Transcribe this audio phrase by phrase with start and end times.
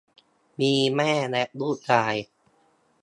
[0.59, 2.15] มีแม่และลูกชาย